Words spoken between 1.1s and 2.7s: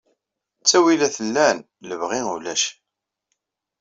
llan, lebɣi ulac.